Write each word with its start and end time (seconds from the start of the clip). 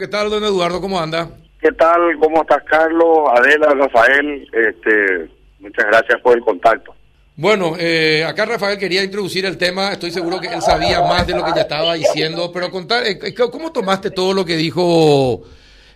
¿Qué 0.00 0.06
tal, 0.06 0.30
don 0.30 0.44
Eduardo? 0.44 0.80
¿Cómo 0.80 1.00
anda? 1.00 1.28
¿Qué 1.60 1.72
tal? 1.72 2.16
¿Cómo 2.20 2.42
estás, 2.42 2.62
Carlos? 2.70 3.18
Adela, 3.34 3.74
Rafael, 3.74 4.48
este, 4.52 5.28
muchas 5.58 5.86
gracias 5.86 6.20
por 6.20 6.36
el 6.36 6.44
contacto. 6.44 6.94
Bueno, 7.34 7.72
eh, 7.76 8.24
acá 8.24 8.44
Rafael 8.44 8.78
quería 8.78 9.02
introducir 9.02 9.44
el 9.44 9.58
tema, 9.58 9.90
estoy 9.90 10.12
seguro 10.12 10.38
que 10.38 10.46
él 10.54 10.62
sabía 10.62 11.00
más 11.00 11.26
de 11.26 11.34
lo 11.34 11.44
que 11.44 11.50
ya 11.52 11.62
estaba 11.62 11.94
diciendo, 11.94 12.52
pero 12.54 12.70
contar, 12.70 13.02
eh, 13.08 13.18
¿cómo 13.50 13.72
tomaste 13.72 14.12
todo 14.12 14.32
lo 14.34 14.44
que 14.44 14.56
dijo 14.56 15.42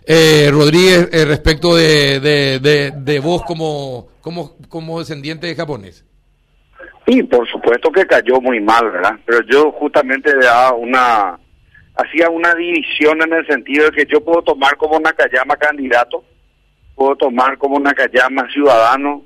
eh, 0.05 0.49
Rodríguez 0.51 1.07
eh, 1.13 1.23
respecto 1.23 1.73
de, 1.73 2.19
de, 2.19 2.91
de, 2.93 3.19
vos 3.19 3.43
como, 3.43 4.09
como, 4.19 4.57
como 4.67 4.99
descendiente 4.99 5.47
de 5.47 5.55
japonés? 5.55 6.03
Sí, 7.07 7.23
por 7.23 7.47
supuesto 7.47 7.89
que 7.89 8.05
cayó 8.05 8.41
muy 8.41 8.59
mal, 8.59 8.91
¿verdad? 8.91 9.13
Pero 9.25 9.39
yo 9.49 9.71
justamente 9.71 10.35
le 10.35 10.45
daba 10.45 10.73
una 10.73 11.39
hacía 11.95 12.29
una 12.29 12.53
división 12.55 13.21
en 13.21 13.33
el 13.33 13.45
sentido 13.47 13.85
de 13.85 13.91
que 13.91 14.05
yo 14.05 14.23
puedo 14.23 14.41
tomar 14.41 14.75
como 14.77 14.99
Nakayama 14.99 15.55
candidato, 15.57 16.23
puedo 16.95 17.15
tomar 17.15 17.57
como 17.57 17.79
Nakayama 17.79 18.49
ciudadano, 18.51 19.23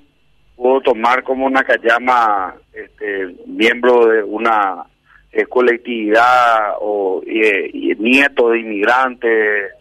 puedo 0.55 0.81
tomar 0.81 1.23
como 1.23 1.49
Nakayama 1.49 2.55
este, 2.73 3.35
miembro 3.45 4.08
de 4.08 4.23
una 4.23 4.84
eh, 5.31 5.45
colectividad 5.45 6.75
o 6.80 7.22
nieto 7.25 8.49
de 8.49 8.59
inmigrantes. 8.59 9.72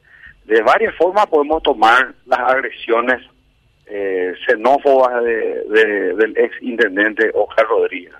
De 0.44 0.62
varias 0.62 0.94
formas 0.96 1.26
podemos 1.26 1.62
tomar 1.62 2.14
las 2.26 2.40
agresiones 2.40 3.20
eh, 3.86 4.34
xenófobas 4.46 5.22
de, 5.24 6.14
del 6.14 6.36
ex 6.36 6.62
intendente 6.62 7.30
Oscar 7.34 7.66
Rodríguez. 7.66 8.12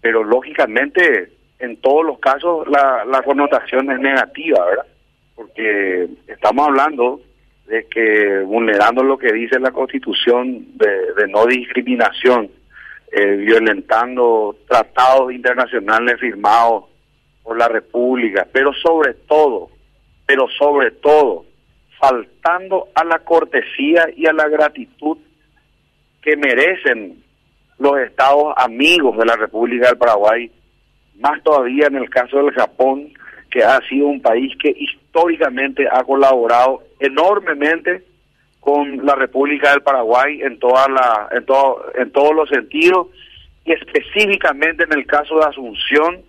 Pero 0.00 0.22
lógicamente 0.22 1.35
en 1.58 1.76
todos 1.78 2.04
los 2.04 2.18
casos 2.18 2.68
la, 2.68 3.04
la 3.04 3.22
connotación 3.22 3.90
es 3.90 3.98
negativa, 3.98 4.64
¿verdad? 4.64 4.86
Porque 5.34 6.08
estamos 6.28 6.68
hablando 6.68 7.20
de 7.66 7.86
que 7.86 8.40
vulnerando 8.40 9.02
lo 9.02 9.18
que 9.18 9.32
dice 9.32 9.58
la 9.58 9.72
Constitución 9.72 10.66
de, 10.76 11.28
no 11.28 11.46
discriminación, 11.46 12.50
eh, 13.12 13.36
violentando 13.36 14.56
tratados 14.68 15.32
internacionales 15.32 16.20
firmados 16.20 16.84
por 17.42 17.58
la 17.58 17.68
República, 17.68 18.46
pero 18.52 18.72
sobre 18.72 19.14
todo, 19.14 19.70
pero 20.26 20.46
sobre 20.58 20.92
todo, 20.92 21.44
faltando 21.98 22.88
a 22.94 23.04
la 23.04 23.18
cortesía 23.20 24.08
y 24.16 24.26
a 24.26 24.32
la 24.32 24.48
gratitud 24.48 25.18
que 26.22 26.36
merecen 26.36 27.22
los 27.78 27.98
estados 27.98 28.54
amigos 28.56 29.16
de 29.18 29.26
la 29.26 29.36
República 29.36 29.88
del 29.88 29.98
Paraguay 29.98 30.50
más 31.18 31.42
todavía 31.42 31.86
en 31.86 31.96
el 31.96 32.10
caso 32.10 32.38
del 32.38 32.52
Japón, 32.52 33.12
que 33.50 33.62
ha 33.62 33.80
sido 33.88 34.06
un 34.06 34.20
país 34.20 34.52
que 34.60 34.74
históricamente 34.76 35.86
ha 35.90 36.02
colaborado 36.04 36.82
enormemente 36.98 38.04
con 38.60 39.04
la 39.06 39.14
República 39.14 39.70
del 39.70 39.82
Paraguay 39.82 40.42
en 40.42 40.58
toda 40.58 40.88
la 40.88 41.28
en 41.30 41.46
todo 41.46 41.86
en 41.94 42.10
todos 42.10 42.34
los 42.34 42.48
sentidos 42.48 43.06
y 43.64 43.72
específicamente 43.72 44.84
en 44.84 44.92
el 44.92 45.06
caso 45.06 45.38
de 45.38 45.44
Asunción 45.44 46.22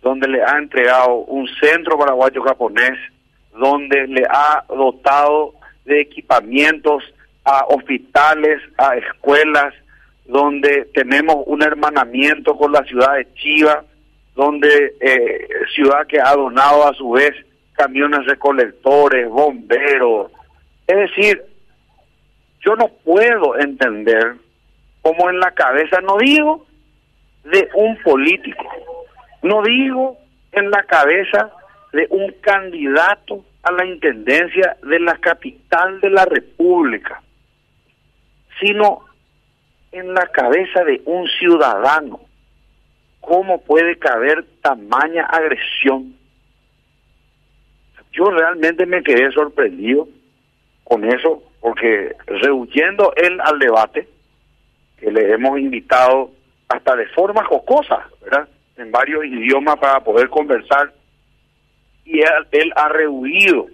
donde 0.00 0.26
le 0.28 0.42
ha 0.42 0.56
entregado 0.56 1.16
un 1.16 1.46
centro 1.60 1.98
paraguayo 1.98 2.42
japonés 2.42 2.98
donde 3.58 4.06
le 4.06 4.24
ha 4.28 4.64
dotado 4.68 5.54
de 5.84 6.00
equipamientos 6.00 7.02
a 7.44 7.64
hospitales, 7.68 8.60
a 8.76 8.96
escuelas, 8.96 9.72
donde 10.26 10.88
tenemos 10.92 11.36
un 11.46 11.62
hermanamiento 11.62 12.56
con 12.56 12.72
la 12.72 12.82
ciudad 12.84 13.14
de 13.14 13.32
Chiva, 13.34 13.84
donde 14.36 14.94
eh, 15.00 15.48
ciudad 15.74 16.06
que 16.06 16.20
ha 16.20 16.34
donado 16.34 16.86
a 16.86 16.94
su 16.94 17.10
vez 17.10 17.32
camiones 17.72 18.26
recolectores, 18.26 19.28
bomberos. 19.28 20.30
Es 20.86 20.96
decir, 20.96 21.42
yo 22.60 22.76
no 22.76 22.88
puedo 23.02 23.58
entender 23.58 24.34
cómo 25.00 25.30
en 25.30 25.40
la 25.40 25.52
cabeza, 25.52 26.00
no 26.02 26.18
digo 26.18 26.66
de 27.44 27.68
un 27.74 27.96
político, 28.02 28.64
no 29.42 29.62
digo 29.62 30.18
en 30.52 30.70
la 30.70 30.82
cabeza 30.82 31.50
de 31.92 32.06
un 32.10 32.30
candidato 32.42 33.42
a 33.62 33.72
la 33.72 33.86
intendencia 33.86 34.76
de 34.82 35.00
la 35.00 35.16
capital 35.16 36.00
de 36.00 36.10
la 36.10 36.26
República, 36.26 37.22
sino 38.60 39.00
en 39.92 40.12
la 40.12 40.26
cabeza 40.26 40.84
de 40.84 41.00
un 41.06 41.26
ciudadano 41.38 42.25
¿Cómo 43.26 43.60
puede 43.60 43.98
caber 43.98 44.44
tamaña 44.62 45.24
agresión? 45.24 46.14
Yo 48.12 48.30
realmente 48.30 48.86
me 48.86 49.02
quedé 49.02 49.32
sorprendido 49.32 50.06
con 50.84 51.04
eso, 51.04 51.42
porque 51.60 52.14
rehuyendo 52.26 53.12
él 53.16 53.40
al 53.42 53.58
debate, 53.58 54.06
que 55.00 55.10
le 55.10 55.32
hemos 55.32 55.58
invitado 55.58 56.30
hasta 56.68 56.94
de 56.94 57.08
forma 57.08 57.44
jocosa, 57.44 58.06
¿verdad? 58.22 58.48
En 58.76 58.92
varios 58.92 59.24
idiomas 59.24 59.76
para 59.78 59.98
poder 60.04 60.28
conversar, 60.28 60.92
y 62.04 62.20
él, 62.20 62.72
ha 62.76 62.88
rehuido 62.90 63.66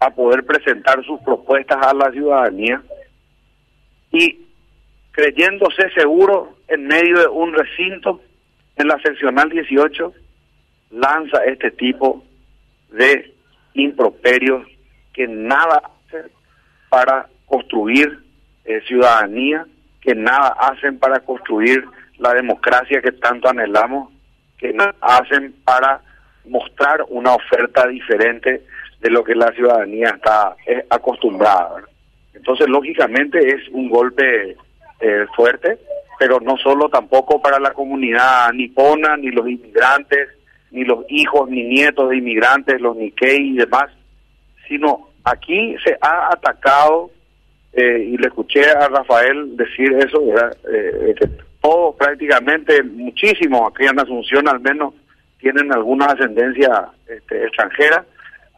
a 0.00 0.08
poder 0.08 0.46
presentar 0.46 1.04
sus 1.04 1.20
propuestas 1.20 1.76
a 1.86 1.92
la 1.92 2.10
ciudadanía 2.10 2.80
y 4.12 4.46
creyéndose 5.10 5.90
seguro 5.90 6.56
en 6.68 6.86
medio 6.86 7.18
de 7.18 7.26
un 7.26 7.52
recinto 7.52 8.22
en 8.78 8.88
la 8.88 8.98
seccional 9.00 9.50
18 9.50 10.14
lanza 10.90 11.44
este 11.44 11.70
tipo 11.72 12.24
de 12.90 13.34
improperios 13.74 14.66
que 15.12 15.26
nada 15.26 15.82
hacen 16.06 16.30
para 16.88 17.28
construir 17.46 18.20
eh, 18.64 18.80
ciudadanía, 18.86 19.66
que 20.00 20.14
nada 20.14 20.48
hacen 20.60 20.98
para 20.98 21.20
construir 21.20 21.84
la 22.18 22.32
democracia 22.34 23.02
que 23.02 23.12
tanto 23.12 23.48
anhelamos, 23.48 24.12
que 24.56 24.72
nada 24.72 24.94
hacen 25.00 25.54
para 25.64 26.00
mostrar 26.46 27.04
una 27.08 27.34
oferta 27.34 27.86
diferente 27.86 28.62
de 29.00 29.10
lo 29.10 29.22
que 29.22 29.34
la 29.34 29.52
ciudadanía 29.52 30.10
está 30.10 30.56
eh, 30.66 30.84
acostumbrada. 30.88 31.82
Entonces, 32.32 32.68
lógicamente, 32.68 33.38
es 33.38 33.68
un 33.70 33.88
golpe 33.88 34.56
eh, 35.00 35.26
fuerte 35.34 35.78
pero 36.18 36.40
no 36.40 36.56
solo 36.56 36.88
tampoco 36.88 37.40
para 37.40 37.58
la 37.60 37.72
comunidad 37.72 38.52
nipona, 38.52 39.16
ni 39.16 39.30
los 39.30 39.48
inmigrantes, 39.48 40.28
ni 40.70 40.84
los 40.84 41.04
hijos 41.08 41.48
ni 41.48 41.62
nietos 41.62 42.10
de 42.10 42.16
inmigrantes, 42.16 42.80
los 42.80 42.96
Nikkei 42.96 43.50
y 43.50 43.56
demás, 43.56 43.90
sino 44.66 45.08
aquí 45.24 45.76
se 45.84 45.96
ha 46.00 46.32
atacado, 46.32 47.10
eh, 47.72 48.10
y 48.12 48.16
le 48.16 48.28
escuché 48.28 48.68
a 48.70 48.88
Rafael 48.88 49.56
decir 49.56 49.92
eso, 49.94 50.22
eh, 50.72 51.14
que 51.18 51.28
todos 51.60 51.96
prácticamente, 51.96 52.82
muchísimos 52.82 53.70
aquí 53.70 53.86
en 53.86 54.00
Asunción 54.00 54.48
al 54.48 54.60
menos, 54.60 54.94
tienen 55.38 55.72
alguna 55.72 56.06
ascendencia 56.06 56.88
este, 57.06 57.44
extranjera, 57.44 58.04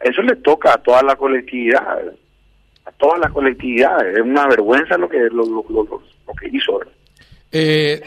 eso 0.00 0.22
le 0.22 0.36
toca 0.36 0.72
a 0.72 0.78
toda 0.78 1.02
la 1.02 1.16
colectividad, 1.16 1.98
a 2.86 2.92
toda 2.92 3.18
la 3.18 3.28
colectividad, 3.28 4.06
es 4.08 4.20
una 4.20 4.46
vergüenza 4.46 4.96
lo 4.96 5.08
que, 5.08 5.18
lo, 5.30 5.44
lo, 5.44 5.64
lo, 5.68 6.34
que 6.40 6.48
hizo. 6.48 6.80
Eh, 7.52 8.00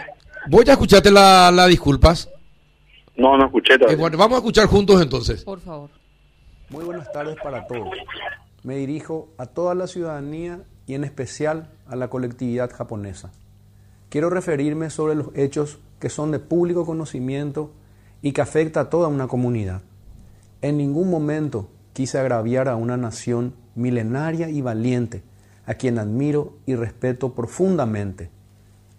voy 0.49 0.63
a 0.67 0.71
escucharte 0.71 1.11
las 1.11 1.53
la 1.53 1.67
disculpas. 1.67 2.29
No, 3.15 3.37
no 3.37 3.45
escuché 3.45 3.75
eh, 3.75 3.95
bueno, 3.95 4.17
vamos 4.17 4.35
a 4.35 4.37
escuchar 4.37 4.67
juntos 4.67 5.01
entonces. 5.01 5.43
Por 5.43 5.59
favor. 5.59 5.89
Muy 6.69 6.83
buenas 6.83 7.11
tardes 7.11 7.35
para 7.43 7.67
todos. 7.67 7.89
Me 8.63 8.77
dirijo 8.77 9.29
a 9.37 9.45
toda 9.45 9.75
la 9.75 9.87
ciudadanía 9.87 10.61
y 10.87 10.95
en 10.95 11.03
especial 11.03 11.69
a 11.87 11.95
la 11.95 12.09
colectividad 12.09 12.71
japonesa. 12.71 13.31
Quiero 14.09 14.29
referirme 14.29 14.89
sobre 14.89 15.15
los 15.15 15.27
hechos 15.35 15.79
que 15.99 16.09
son 16.09 16.31
de 16.31 16.39
público 16.39 16.85
conocimiento 16.85 17.71
y 18.21 18.31
que 18.31 18.41
afecta 18.41 18.81
a 18.81 18.89
toda 18.89 19.09
una 19.09 19.27
comunidad. 19.27 19.81
En 20.61 20.77
ningún 20.77 21.09
momento 21.09 21.69
quise 21.91 22.17
agraviar 22.17 22.69
a 22.69 22.75
una 22.75 22.97
nación 22.97 23.53
milenaria 23.75 24.49
y 24.49 24.61
valiente, 24.61 25.23
a 25.65 25.75
quien 25.75 25.99
admiro 25.99 26.53
y 26.65 26.75
respeto 26.75 27.33
profundamente 27.33 28.29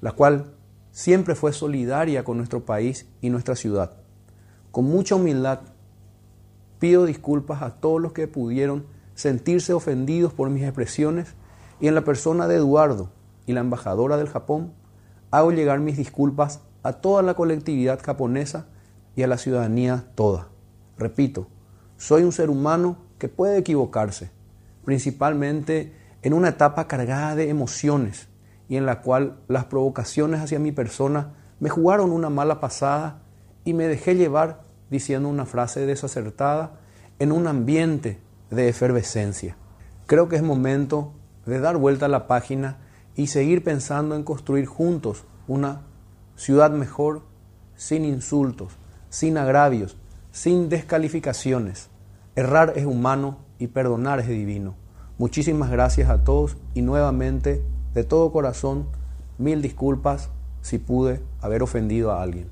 la 0.05 0.13
cual 0.13 0.53
siempre 0.91 1.35
fue 1.35 1.55
solidaria 1.55 2.25
con 2.25 2.37
nuestro 2.37 2.67
país 2.67 3.07
y 3.23 3.31
nuestra 3.31 3.57
ciudad. 3.57 3.93
Con 4.71 4.85
mucha 4.85 5.15
humildad 5.15 5.61
pido 6.79 7.07
disculpas 7.07 7.63
a 7.63 7.77
todos 7.77 8.03
los 8.03 8.13
que 8.13 8.29
pudieron 8.29 8.85
sentirse 9.15 9.73
ofendidos 9.73 10.35
por 10.35 10.51
mis 10.51 10.65
expresiones 10.65 11.33
y 11.81 11.89
en 11.89 11.95
la 11.95 12.05
persona 12.05 12.47
de 12.49 12.57
Eduardo 12.57 13.13
y 13.47 13.55
la 13.55 13.61
embajadora 13.61 14.19
del 14.19 14.29
Japón 14.29 14.75
hago 15.31 15.53
llegar 15.53 15.81
mis 15.81 15.97
disculpas 15.97 16.61
a 16.83 16.93
toda 16.93 17.23
la 17.23 17.33
colectividad 17.33 17.99
japonesa 18.03 18.67
y 19.17 19.23
a 19.23 19.27
la 19.27 19.39
ciudadanía 19.39 20.05
toda. 20.15 20.49
Repito, 20.99 21.49
soy 21.97 22.25
un 22.25 22.33
ser 22.33 22.51
humano 22.51 22.99
que 23.17 23.31
puede 23.31 23.57
equivocarse, 23.57 24.31
principalmente 24.85 25.95
en 26.21 26.35
una 26.35 26.51
etapa 26.51 26.89
cargada 26.89 27.35
de 27.37 27.49
emociones 27.49 28.29
y 28.69 28.77
en 28.77 28.87
la 28.87 29.03
cual 29.03 29.39
las 29.49 29.67
provocaciones 29.67 30.41
hacia 30.41 30.59
mi 30.59 30.73
persona 30.73 31.35
me 31.61 31.69
jugaron 31.69 32.13
una 32.13 32.31
mala 32.31 32.61
pasada 32.61 33.23
y 33.65 33.75
me 33.75 33.87
dejé 33.87 34.15
llevar 34.15 34.63
diciendo 34.91 35.29
una 35.29 35.47
frase 35.47 35.87
desacertada 35.87 36.81
en 37.19 37.33
un 37.33 37.47
ambiente 37.47 38.21
de 38.51 38.69
efervescencia. 38.69 39.57
Creo 40.07 40.29
que 40.29 40.37
es 40.37 40.43
momento 40.43 41.13
de 41.47 41.61
dar 41.61 41.77
vuelta 41.77 42.07
a 42.07 42.11
la 42.11 42.27
página 42.27 42.79
y 43.17 43.29
seguir 43.29 43.63
pensando 43.63 44.17
en 44.17 44.25
construir 44.25 44.67
juntos 44.67 45.25
una 45.47 45.83
ciudad 46.37 46.71
mejor, 46.71 47.23
sin 47.77 48.05
insultos, 48.05 48.77
sin 49.09 49.39
agravios, 49.39 49.97
sin 50.31 50.69
descalificaciones. 50.69 51.89
Errar 52.35 52.73
es 52.77 52.85
humano 52.85 53.39
y 53.59 53.69
perdonar 53.69 54.21
es 54.21 54.29
divino. 54.29 54.75
Muchísimas 55.17 55.71
gracias 55.71 56.11
a 56.11 56.25
todos 56.25 56.57
y 56.75 56.83
nuevamente, 56.83 57.63
de 57.95 58.05
todo 58.05 58.33
corazón, 58.33 58.87
mil 59.39 59.63
disculpas 59.63 60.31
si 60.61 60.79
pude 60.79 61.21
haber 61.41 61.63
ofendido 61.63 62.13
a 62.13 62.23
alguien. 62.23 62.51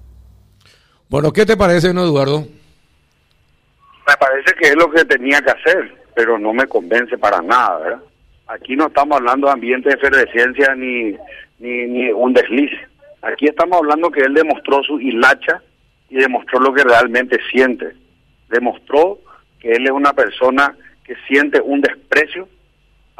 Bueno, 1.08 1.32
¿qué 1.32 1.44
te 1.44 1.56
parece, 1.56 1.92
no, 1.92 2.04
Eduardo? 2.04 2.40
Me 2.40 4.16
parece 4.18 4.54
que 4.54 4.68
es 4.68 4.76
lo 4.76 4.90
que 4.90 5.04
tenía 5.04 5.40
que 5.40 5.50
hacer, 5.50 5.94
pero 6.14 6.38
no 6.38 6.52
me 6.52 6.66
convence 6.66 7.18
para 7.18 7.42
nada, 7.42 7.78
¿verdad? 7.78 8.02
Aquí 8.46 8.76
no 8.76 8.86
estamos 8.86 9.16
hablando 9.16 9.46
de 9.46 9.52
ambiente 9.52 9.88
de 9.88 9.94
efervescencia 9.94 10.74
ni, 10.74 11.16
ni, 11.58 11.86
ni 11.86 12.10
un 12.12 12.32
desliz. 12.32 12.70
Aquí 13.22 13.46
estamos 13.46 13.78
hablando 13.78 14.10
que 14.10 14.20
él 14.20 14.34
demostró 14.34 14.82
su 14.82 15.00
hilacha 15.00 15.62
y 16.10 16.16
demostró 16.16 16.60
lo 16.60 16.74
que 16.74 16.84
realmente 16.84 17.38
siente. 17.50 17.94
Demostró 18.50 19.18
que 19.60 19.72
él 19.72 19.86
es 19.86 19.92
una 19.92 20.12
persona 20.12 20.76
que 21.04 21.14
siente 21.28 21.60
un 21.60 21.80
desprecio 21.80 22.48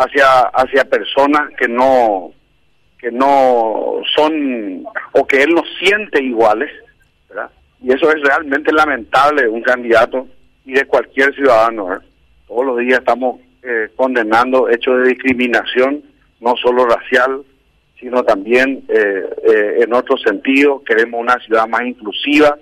hacia 0.03 0.41
hacia 0.53 0.85
personas 0.85 1.51
que 1.59 1.69
no 1.69 2.33
que 2.99 3.11
no 3.11 4.01
son 4.15 4.85
o 5.13 5.27
que 5.27 5.43
él 5.43 5.55
no 5.55 5.65
siente 5.81 6.23
iguales, 6.23 6.71
¿verdad? 7.29 7.51
Y 7.83 7.93
eso 7.93 8.11
es 8.13 8.23
realmente 8.23 8.73
lamentable 8.73 9.43
de 9.43 9.49
un 9.49 9.63
candidato 9.63 10.29
y 10.65 10.73
de 10.73 10.85
cualquier 10.85 11.35
ciudadano. 11.35 11.87
¿verdad? 11.87 12.05
Todos 12.47 12.67
los 12.67 12.79
días 12.79 13.01
estamos 13.01 13.41
eh, 13.65 13.89
condenando 13.97 14.69
hechos 14.69 15.03
de 15.03 15.09
discriminación, 15.09 16.05
no 16.41 16.55
solo 16.57 16.85
racial, 16.87 17.43
sino 17.99 18.23
también 18.25 18.85
eh, 18.89 19.25
eh, 19.49 19.79
en 19.81 19.93
otro 19.95 20.17
sentido. 20.19 20.83
Queremos 20.85 21.21
una 21.21 21.39
ciudad 21.41 21.67
más 21.67 21.83
inclusiva 21.83 22.59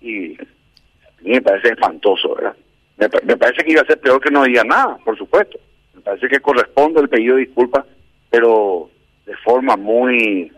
y 0.00 0.34
a 0.34 1.22
mí 1.22 1.30
me 1.32 1.42
parece 1.42 1.68
espantoso, 1.68 2.34
¿verdad? 2.34 2.56
Me, 2.96 3.08
me 3.24 3.36
parece 3.36 3.62
que 3.64 3.72
iba 3.72 3.82
a 3.82 3.86
ser 3.86 4.00
peor 4.00 4.20
que 4.20 4.30
no 4.30 4.44
diga 4.44 4.64
nada, 4.64 4.98
por 5.04 5.16
supuesto. 5.16 5.58
Me 6.00 6.04
parece 6.04 6.28
que 6.28 6.40
corresponde 6.40 6.98
el 7.00 7.10
pedido 7.10 7.36
de 7.36 7.42
disculpas, 7.44 7.84
pero 8.30 8.88
de 9.26 9.36
forma 9.38 9.76
muy... 9.76 10.50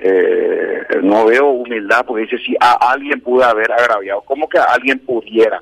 Eh, 0.00 0.80
no 1.02 1.24
veo 1.26 1.48
humildad 1.50 2.04
porque 2.06 2.22
dice 2.22 2.38
si 2.38 2.54
a 2.60 2.72
alguien 2.92 3.20
pudo 3.20 3.42
haber 3.44 3.70
agraviado, 3.72 4.20
¿cómo 4.22 4.48
que 4.48 4.58
a 4.58 4.64
alguien 4.64 4.98
pudiera? 5.00 5.60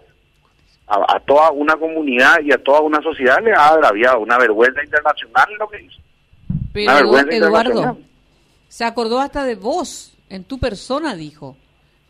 A, 0.88 1.16
a, 1.16 1.20
toda 1.20 1.50
una 1.52 1.74
comunidad 1.76 2.40
y 2.42 2.52
a 2.52 2.58
toda 2.58 2.80
una 2.80 3.00
sociedad 3.02 3.38
le 3.42 3.52
ha 3.52 3.68
agraviado 3.68 4.20
una 4.20 4.36
vergüenza 4.38 4.84
internacional 4.84 5.48
lo 5.58 5.68
que 5.68 5.82
hizo. 5.82 6.00
Pero 6.72 7.16
Eduardo, 7.30 7.98
se 8.68 8.84
acordó 8.84 9.18
hasta 9.20 9.44
de 9.44 9.54
vos, 9.54 10.16
en 10.30 10.44
tu 10.44 10.58
persona 10.58 11.14
dijo. 11.16 11.56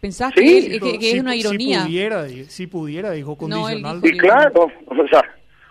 ¿Pensás 0.00 0.32
Sí, 0.36 0.68
que, 0.68 0.80
que- 0.80 0.98
que 0.98 1.10
si, 1.10 1.16
es 1.16 1.20
una 1.20 1.32
si 1.32 1.38
ironía? 1.40 1.82
pudiera, 1.84 2.28
si 2.48 2.66
pudiera, 2.66 3.10
dijo 3.12 3.36
No, 3.42 3.68
él 3.68 3.80
condicional. 3.82 4.00
dijo- 4.00 4.14
Y 4.14 4.18
claro, 4.18 4.70
o 4.86 5.08
sea, 5.08 5.22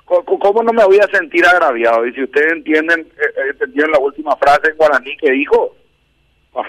¿cómo, 0.05 0.63
no 0.63 0.73
me 0.73 0.85
voy 0.85 0.99
a 0.99 1.07
sentir 1.07 1.45
agraviado? 1.45 2.05
Y 2.05 2.13
si 2.13 2.23
ustedes 2.23 2.53
entienden, 2.53 3.01
eh, 3.01 3.23
eh, 3.37 3.49
entendieron 3.51 3.91
la 3.91 3.99
última 3.99 4.35
frase 4.37 4.69
en 4.69 4.77
guaraní 4.77 5.17
que 5.17 5.31
dijo, 5.31 5.75
ah, 6.55 6.63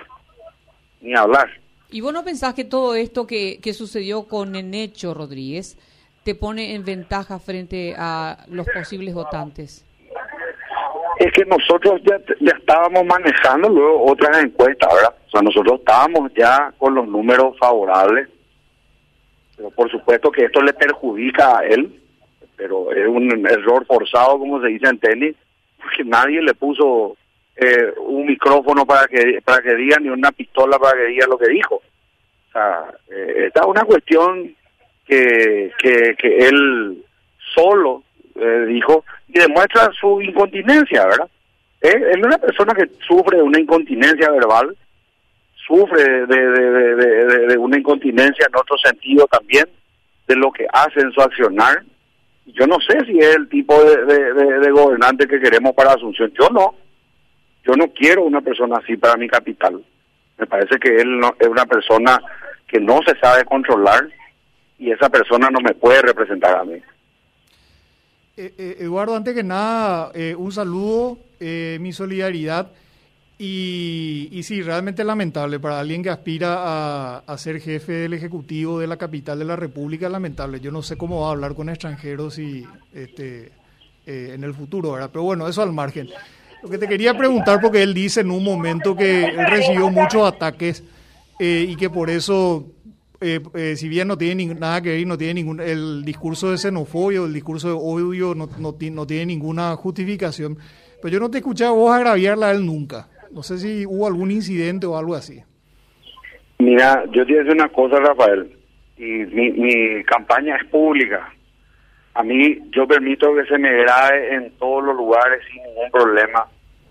ni 1.00 1.15
hablar. 1.15 1.49
¿Y 1.91 2.00
vos 2.00 2.12
no 2.12 2.25
pensás 2.25 2.55
que 2.55 2.65
todo 2.65 2.94
esto 2.94 3.27
que, 3.27 3.61
que 3.62 3.73
sucedió 3.73 4.25
con 4.25 4.56
Enecho 4.56 5.15
Rodríguez 5.15 5.79
te 6.25 6.35
pone 6.35 6.75
en 6.75 6.85
ventaja 6.85 7.38
frente 7.38 7.94
a 7.97 8.44
los 8.49 8.67
posibles 8.69 9.15
votantes? 9.15 9.85
Es 11.19 11.32
que 11.32 11.44
nosotros 11.44 12.00
ya, 12.05 12.19
ya 12.41 12.53
estábamos 12.59 13.06
manejando 13.06 13.69
luego 13.69 14.05
otras 14.11 14.43
encuestas, 14.43 14.93
¿verdad? 14.93 15.15
O 15.27 15.31
sea, 15.31 15.43
nosotros 15.43 15.79
estábamos 15.79 16.32
ya 16.37 16.75
con 16.79 16.94
los 16.94 17.06
números 17.06 17.56
favorables, 17.59 18.29
pero 19.56 19.71
por 19.71 19.91
supuesto 19.91 20.31
que 20.31 20.44
esto 20.44 20.61
le 20.61 20.75
perjudica 20.75 21.59
a 21.59 21.65
él, 21.65 22.03
pero 22.56 22.91
es 22.93 23.06
un 23.06 23.47
error 23.47 23.85
forzado, 23.87 24.38
como 24.38 24.61
se 24.61 24.69
dice 24.69 24.88
en 24.88 24.99
tenis, 24.99 25.35
porque 25.81 26.05
nadie 26.05 26.41
le 26.43 26.55
puso 26.55 27.17
eh, 27.56 27.93
un 27.99 28.26
micrófono 28.26 28.85
para 28.87 29.06
que 29.08 29.41
para 29.44 29.62
que 29.62 29.75
diga 29.76 29.99
ni 29.99 30.08
una 30.08 30.32
pistola 30.32 30.79
para 30.79 30.97
que 30.99 31.06
diga 31.08 31.26
lo 31.26 31.38
que 31.38 31.49
dijo. 31.49 31.76
O 31.76 32.53
sea, 32.53 32.85
eh, 33.11 33.44
esta 33.47 33.61
es 33.61 33.67
una 33.67 33.85
cuestión 33.85 34.55
que, 35.06 35.70
que, 35.79 36.14
que 36.19 36.38
él 36.49 37.03
solo 37.55 38.03
eh, 38.35 38.64
dijo 38.69 39.05
y 39.29 39.38
demuestra 39.38 39.91
su 39.99 40.20
incontinencia, 40.20 41.05
¿verdad? 41.06 41.29
Él 41.81 42.03
es 42.11 42.17
una 42.17 42.38
persona 42.38 42.75
que 42.75 42.88
sufre 43.06 43.37
de 43.37 43.43
una 43.43 43.61
incontinencia 43.61 44.31
verbal, 44.31 44.76
sufre 45.67 46.26
de, 46.26 46.49
de- 46.50 46.94
de- 46.97 47.47
de 47.47 47.58
una 47.58 47.79
incontinencia 47.79 48.47
en 48.49 48.56
otro 48.56 48.76
sentido 48.79 49.26
también, 49.26 49.67
de 50.26 50.37
lo 50.37 50.50
que 50.53 50.67
hace 50.73 51.00
en 51.00 51.12
su 51.12 51.20
accionar. 51.20 51.82
Yo 52.46 52.66
no 52.66 52.78
sé 52.81 53.04
si 53.06 53.19
es 53.19 53.34
el 53.37 53.48
tipo 53.48 53.75
de, 53.84 54.04
de- 54.06 54.32
de- 54.34 54.58
de 54.60 54.70
gobernante 54.70 55.26
que 55.26 55.40
queremos 55.40 55.72
para 55.75 55.93
Asunción. 55.93 56.32
Yo 56.38 56.48
no. 56.50 56.75
Yo 57.66 57.75
no 57.75 57.88
quiero 57.88 58.22
una 58.25 58.40
persona 58.40 58.76
así 58.78 58.96
para 58.96 59.16
mi 59.16 59.28
capital. 59.28 59.82
Me 60.38 60.46
parece 60.46 60.78
que 60.78 60.96
él 61.00 61.19
no, 61.19 61.34
es 61.38 61.48
una 61.48 61.66
persona 61.66 62.20
que 62.69 62.78
no 62.81 63.00
se 63.04 63.19
sabe 63.19 63.44
controlar 63.44 64.08
y 64.78 64.90
esa 64.93 65.08
persona 65.08 65.48
no 65.50 65.60
me 65.60 65.75
puede 65.75 66.02
representar 66.02 66.56
a 66.58 66.64
mí. 66.64 66.75
Eh, 68.37 68.52
eh, 68.58 68.76
Eduardo, 68.81 69.16
antes 69.16 69.34
que 69.34 69.43
nada, 69.43 70.12
eh, 70.14 70.34
un 70.37 70.52
saludo, 70.52 71.19
eh, 71.40 71.78
mi 71.81 71.93
solidaridad. 71.93 72.70
Y, 73.38 74.29
y 74.33 74.43
sí, 74.44 74.62
realmente 74.62 75.05
lamentable 75.05 75.61
para 75.61 75.79
alguien 75.79 76.03
que 76.03 76.09
aspira 76.09 77.19
a, 77.19 77.38
ser 77.38 77.61
jefe 77.61 77.93
del 77.93 78.15
Ejecutivo 78.15 78.79
de 78.79 78.87
la 78.87 78.97
capital 78.97 79.38
de 79.38 79.44
la 79.44 79.56
República, 79.56 80.09
lamentable. 80.09 80.61
Yo 80.61 80.71
no 80.71 80.83
sé 80.83 80.97
cómo 80.97 81.21
va 81.21 81.29
a 81.29 81.31
hablar 81.33 81.55
con 81.55 81.69
extranjeros 81.69 82.38
y, 82.38 82.65
este, 82.94 83.53
eh, 84.06 84.33
en 84.35 84.43
el 84.43 84.55
futuro, 84.55 84.93
¿verdad? 84.93 85.11
Pero 85.12 85.25
bueno, 85.25 85.47
eso 85.49 85.61
al 85.61 85.73
margen. 85.73 86.09
Lo 86.62 86.71
que 86.71 86.79
te 86.79 86.88
quería 86.88 87.17
preguntar, 87.17 87.61
porque 87.61 87.83
él 87.83 87.93
dice 87.93 88.21
en 88.21 88.31
un 88.31 88.43
momento 88.43 88.97
que 88.97 89.25
él 89.27 89.47
recibió 89.47 89.91
muchos 89.91 90.27
ataques 90.27 90.82
eh, 91.39 91.67
y 91.69 91.77
que 91.77 91.91
por 91.91 92.09
eso, 92.09 92.73
eh, 93.21 93.41
eh, 93.55 93.75
si 93.77 93.89
bien 93.89 94.09
no 94.09 94.17
tiene 94.17 94.47
nada 94.47 94.81
que 94.81 94.91
ver 94.91 95.06
no 95.06 95.19
tiene 95.19 95.35
ningún, 95.35 95.61
el 95.61 96.05
discurso 96.05 96.50
de 96.50 96.59
xenofobia, 96.59 97.23
el 97.23 97.32
discurso 97.32 97.69
de 97.69 97.75
odio 97.75 98.35
no, 98.35 98.49
no 98.59 98.73
tiene 99.06 99.27
ninguna 99.27 99.77
justificación, 99.77 100.59
pero 101.03 101.13
yo 101.13 101.20
no 101.20 101.31
te 101.31 101.39
escuché 101.39 101.67
a 101.67 101.70
vos 101.70 101.93
agraviarla 101.93 102.49
a 102.49 102.51
él 102.53 102.65
nunca. 102.65 103.08
No 103.31 103.43
sé 103.43 103.59
si 103.59 103.87
hubo 103.87 104.06
algún 104.06 104.31
incidente 104.31 104.87
o 104.87 104.97
algo 104.97 105.15
así. 105.15 105.43
Mira, 106.59 107.05
yo 107.11 107.27
te 107.27 107.35
decir 107.35 107.53
una 107.53 107.69
cosa, 107.69 107.99
Rafael, 108.01 108.51
mi, 108.97 109.53
mi 109.53 110.05
campaña 110.05 110.56
es 110.56 110.65
pública. 110.69 111.33
A 112.15 112.23
mí, 112.23 112.59
yo 112.71 112.87
permito 112.87 113.35
que 113.35 113.45
se 113.45 113.59
me 113.59 113.71
grabe 113.83 114.35
en 114.35 114.51
todos 114.59 114.85
los 114.85 114.97
lugares 114.97 115.43
sin 115.51 115.63
ningún 115.65 115.91
problema. 115.91 116.47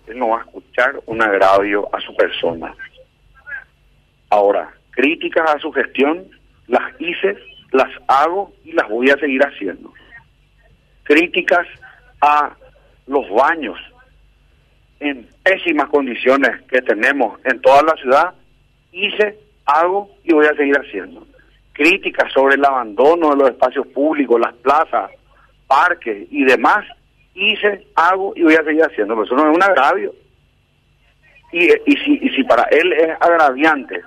Él 0.06 0.18
no 0.18 0.28
va 0.28 0.38
a 0.38 0.44
escuchar 0.44 1.00
un 1.06 1.20
agravio 1.20 1.88
a 1.92 2.00
su 2.00 2.14
persona. 2.14 2.72
Ahora, 4.30 4.72
críticas 4.90 5.50
a 5.50 5.58
su 5.58 5.72
gestión, 5.72 6.28
las 6.68 7.00
hice, 7.00 7.36
las 7.72 7.90
hago 8.06 8.52
y 8.64 8.72
las 8.72 8.88
voy 8.88 9.10
a 9.10 9.16
seguir 9.18 9.42
haciendo. 9.42 9.92
Críticas 11.02 11.66
a 12.20 12.54
los 13.06 13.28
baños 13.30 13.78
en 15.00 15.28
pésimas 15.42 15.88
condiciones 15.88 16.62
que 16.62 16.80
tenemos 16.82 17.38
en 17.44 17.60
toda 17.60 17.82
la 17.82 17.94
ciudad, 17.94 18.34
hice, 18.92 19.38
hago 19.66 20.10
y 20.24 20.32
voy 20.32 20.46
a 20.46 20.56
seguir 20.56 20.76
haciendo. 20.76 21.26
Críticas 21.72 22.32
sobre 22.32 22.54
el 22.54 22.64
abandono 22.64 23.30
de 23.30 23.36
los 23.36 23.50
espacios 23.50 23.86
públicos, 23.88 24.40
las 24.40 24.54
plazas, 24.54 25.10
parques 25.66 26.26
y 26.30 26.44
demás, 26.44 26.86
hice, 27.34 27.86
hago 27.94 28.32
y 28.34 28.42
voy 28.42 28.54
a 28.54 28.64
seguir 28.64 28.82
haciendo. 28.82 29.22
Eso 29.22 29.34
no 29.34 29.50
es 29.50 29.56
un 29.56 29.62
agravio. 29.62 30.14
Y, 31.52 31.64
y, 31.64 31.96
si, 32.04 32.18
y 32.22 32.30
si 32.30 32.44
para 32.44 32.64
él 32.70 32.92
es 32.92 33.10
agraviante 33.20 34.02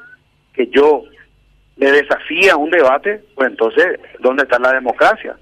que 0.53 0.67
yo 0.67 1.03
le 1.77 1.91
desafíe 1.91 2.49
a 2.49 2.57
un 2.57 2.69
debate, 2.69 3.21
pues 3.35 3.49
entonces, 3.49 3.99
¿dónde 4.19 4.43
está 4.43 4.59
la 4.59 4.73
democracia? 4.73 5.37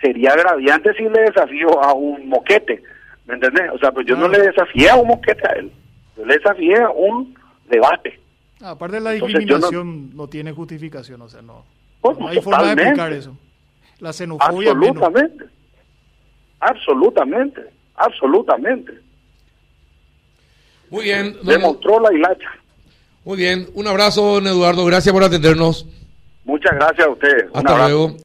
Sería 0.00 0.30
agraviante 0.30 0.94
si 0.94 1.02
le 1.02 1.20
desafío 1.22 1.82
a 1.82 1.92
un 1.92 2.28
moquete, 2.28 2.82
¿me 3.26 3.34
entendés? 3.34 3.70
O 3.74 3.78
sea, 3.78 3.90
pues 3.92 4.06
yo 4.06 4.16
no 4.16 4.28
le 4.28 4.38
desafié 4.40 4.90
a 4.90 4.96
un 4.96 5.08
moquete 5.08 5.42
a 5.48 5.52
él, 5.52 5.70
yo 6.16 6.24
le 6.26 6.34
desafié 6.34 6.76
a 6.82 6.90
un 6.90 7.36
debate. 7.68 8.20
Aparte 8.62 8.96
de 8.96 9.02
la 9.02 9.14
no- 9.14 9.26
discriminación 9.26 10.16
no, 10.16 10.28
tiene 10.28 10.52
justificación, 10.52 11.20
o 11.22 11.28
sea, 11.28 11.42
no, 11.42 11.64
Pues, 12.00 12.18
no 12.18 12.28
hay 12.28 12.40
forma 12.40 12.74
de 12.74 12.82
explicar 12.82 13.12
eso. 13.12 13.36
La 14.00 14.12
xenofobia 14.12 14.74
menos. 14.74 14.96
Absolutamente. 14.96 15.44
Absolutamente. 16.60 17.60
Absolutamente. 17.96 18.92
Muy 20.90 21.04
bien, 21.04 21.36
Demostró 21.42 22.00
la 22.00 22.12
hilacha. 22.12 22.48
muy 23.24 23.36
bien. 23.36 23.66
Un 23.74 23.86
abrazo, 23.86 24.34
don 24.34 24.46
Eduardo. 24.46 24.84
Gracias 24.84 25.12
por 25.12 25.24
atendernos. 25.24 25.86
Muchas 26.44 26.74
gracias 26.74 27.06
a 27.06 27.10
ustedes. 27.10 27.44
Un 27.52 27.56
Hasta 27.58 27.88
luego. 27.88 28.16